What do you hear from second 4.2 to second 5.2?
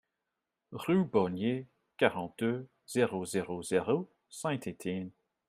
Saint-Étienne